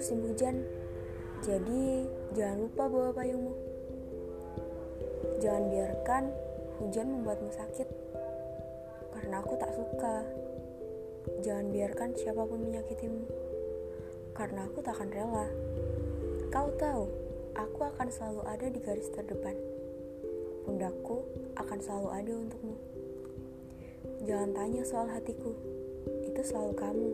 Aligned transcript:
hujan. 0.00 0.62
Jadi, 1.42 2.06
jangan 2.34 2.66
lupa 2.66 2.84
bawa 2.86 3.10
payungmu. 3.14 3.54
Jangan 5.38 5.64
biarkan 5.70 6.24
hujan 6.82 7.06
membuatmu 7.14 7.50
sakit. 7.54 7.88
Karena 9.14 9.42
aku 9.42 9.54
tak 9.58 9.70
suka. 9.74 10.26
Jangan 11.42 11.70
biarkan 11.70 12.10
siapa 12.14 12.42
pun 12.42 12.58
menyakitimu. 12.62 13.22
Karena 14.34 14.66
aku 14.66 14.78
tak 14.82 14.98
akan 14.98 15.10
rela. 15.10 15.46
Kau 16.48 16.70
tahu, 16.78 17.04
aku 17.58 17.80
akan 17.86 18.08
selalu 18.08 18.42
ada 18.46 18.66
di 18.70 18.78
garis 18.78 19.10
terdepan. 19.10 19.54
Pundakku 20.64 21.26
akan 21.58 21.78
selalu 21.82 22.08
ada 22.14 22.32
untukmu. 22.38 22.76
Jangan 24.24 24.50
tanya 24.54 24.82
soal 24.86 25.10
hatiku, 25.10 25.52
itu 26.22 26.40
selalu 26.42 26.72
kamu. 26.78 27.10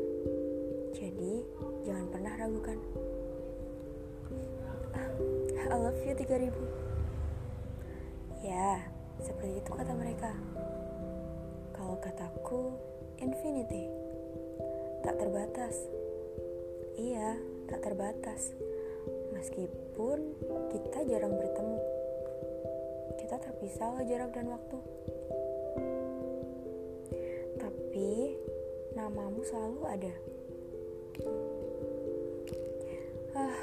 Jadi, 0.94 1.42
jangan 1.82 2.06
pernah 2.06 2.32
ragukan. 2.38 2.78
I 5.58 5.74
love 5.74 5.98
you 6.06 6.14
3000. 6.14 6.54
Ya, 8.46 8.86
seperti 9.18 9.58
itu 9.58 9.70
kata 9.74 9.90
mereka. 9.90 10.30
Kalau 11.74 11.98
kataku, 11.98 12.78
infinity. 13.18 13.90
Tak 15.02 15.18
terbatas. 15.18 15.74
Iya, 16.95 17.42
tak 17.66 17.82
terbatas. 17.82 18.54
Meskipun 19.34 20.38
kita 20.70 21.02
jarang 21.10 21.34
bertemu. 21.34 21.78
Kita 23.18 23.36
terpisah 23.42 23.98
lah 23.98 24.04
jarak 24.06 24.30
dan 24.30 24.46
waktu. 24.46 24.78
Tapi 27.58 28.38
namamu 28.95 29.42
selalu 29.42 29.82
ada. 29.90 30.14
Ah, 33.38 33.54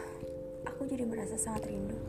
aku 0.63 0.87
jadi 0.87 1.03
merasa 1.03 1.35
sangat 1.35 1.67
rindu. 1.67 1.99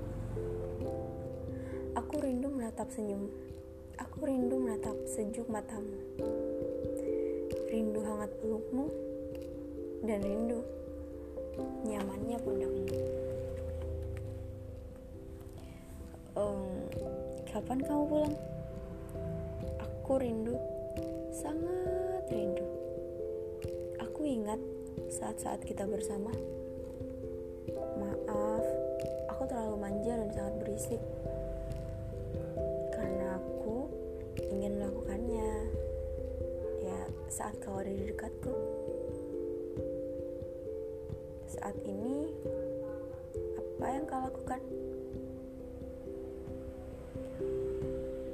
Aku 1.98 2.22
rindu 2.22 2.46
menatap 2.46 2.86
senyum. 2.94 3.26
Aku 3.98 4.22
rindu 4.22 4.54
menatap 4.62 4.94
sejuk 5.10 5.50
matamu. 5.50 5.98
Rindu 7.74 8.06
hangat 8.06 8.30
pelukmu 8.38 8.86
dan 10.06 10.22
rindu 10.22 10.62
nyamannya 11.90 12.38
pundakmu. 12.38 12.86
Um, 16.38 16.86
kapan 17.50 17.82
kamu 17.82 18.04
pulang? 18.06 18.34
Aku 19.82 20.12
rindu, 20.22 20.54
sangat 21.34 22.30
rindu. 22.30 22.62
Aku 23.98 24.22
ingat 24.22 24.62
saat-saat 25.12 25.64
kita 25.64 25.88
bersama. 25.88 26.32
Maaf, 27.96 28.64
aku 29.32 29.42
terlalu 29.48 29.76
manja 29.80 30.12
dan 30.18 30.30
sangat 30.32 30.54
berisik. 30.60 31.02
Karena 32.92 33.38
aku 33.38 33.88
ingin 34.50 34.82
melakukannya. 34.82 35.50
Ya, 36.82 37.00
saat 37.30 37.54
kau 37.62 37.78
ada 37.78 37.92
di 37.92 38.10
dekatku. 38.10 38.54
Saat 41.52 41.76
ini, 41.84 42.32
apa 43.56 43.84
yang 43.86 44.04
kau 44.08 44.20
lakukan? 44.20 44.60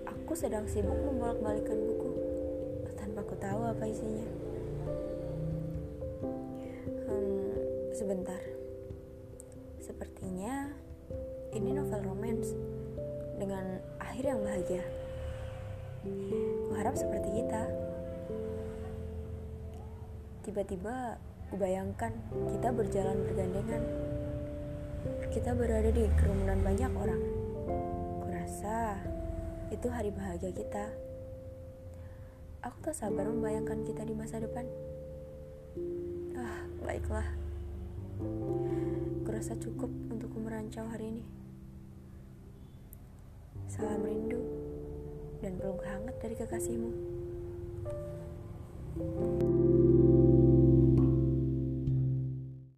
Aku 0.07 0.33
sedang 0.37 0.69
sibuk 0.69 0.97
membolak-balikan 0.97 1.77
buku 1.77 2.11
tanpa 2.97 3.25
ku 3.25 3.35
tahu 3.41 3.61
apa 3.65 3.85
isinya. 3.89 4.48
Sebentar. 7.99 8.39
Sepertinya 9.83 10.71
ini 11.51 11.75
novel 11.75 12.07
romance 12.07 12.55
dengan 13.43 13.83
akhir 13.99 14.23
yang 14.23 14.41
bahagia. 14.47 14.87
Kuharap 16.71 16.95
seperti 16.95 17.43
kita. 17.43 17.67
Tiba-tiba 20.47 21.19
kubayangkan 21.51 22.15
kita 22.55 22.69
berjalan 22.71 23.19
bergandengan. 23.27 23.83
Kita 25.35 25.59
berada 25.59 25.91
di 25.91 26.07
kerumunan 26.23 26.63
banyak 26.63 26.93
orang. 26.95 27.23
Kurasa 28.23 28.95
itu 29.75 29.91
hari 29.91 30.15
bahagia 30.15 30.55
kita. 30.55 30.87
Aku 32.63 32.79
tak 32.79 32.95
sabar 32.95 33.27
membayangkan 33.27 33.83
kita 33.83 34.07
di 34.07 34.15
masa 34.15 34.39
depan. 34.39 34.67
Ah, 36.39 36.63
baiklah. 36.87 37.48
Kurasa 39.23 39.55
cukup 39.59 39.91
untuk 40.11 40.35
merancang 40.39 40.91
hari 40.91 41.15
ini. 41.15 41.25
Salam 43.71 44.03
rindu 44.03 44.43
dan 45.39 45.55
peluk 45.55 45.83
hangat 45.87 46.17
dari 46.19 46.35
kekasihmu. 46.35 46.91